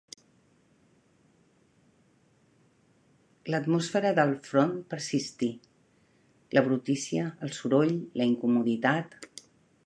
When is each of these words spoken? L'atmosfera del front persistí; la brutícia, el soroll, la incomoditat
L'atmosfera 3.55 4.13
del 4.21 4.33
front 4.47 4.73
persistí; 4.95 5.51
la 6.59 6.65
brutícia, 6.69 7.29
el 7.49 7.55
soroll, 7.61 7.95
la 8.23 8.29
incomoditat 8.33 9.17